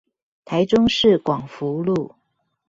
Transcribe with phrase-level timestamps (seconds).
[0.45, 2.15] 台中市廣福路